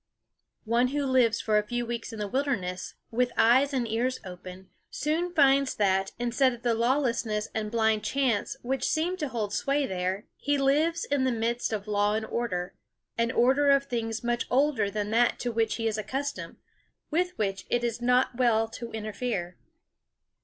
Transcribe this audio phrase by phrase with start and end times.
[0.65, 4.71] One who lives for a few weeks in the wilderness, with eyes and ears open,
[4.89, 9.85] soon finds that, instead of the lawlessness and blind chance which seem to hold sway
[9.85, 12.73] there, he lives in the midst of law and order
[13.15, 16.55] an order of things much older than that to which he is accustomed,
[17.11, 19.55] with which it is not well to interfere.